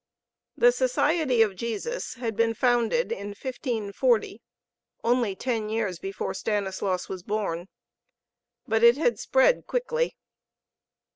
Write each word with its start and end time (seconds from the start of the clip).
The 0.57 0.71
Society 0.71 1.43
of 1.43 1.55
Jesus 1.55 2.15
had 2.15 2.35
been 2.35 2.55
founded 2.55 3.11
in 3.11 3.27
1540, 3.37 4.41
only 5.03 5.35
ten 5.35 5.69
years 5.69 5.99
before 5.99 6.33
Stanislaus 6.33 7.07
was 7.07 7.21
born. 7.21 7.67
But 8.67 8.81
it 8.81 8.97
had 8.97 9.19
spread 9.19 9.67
quickly. 9.67 10.17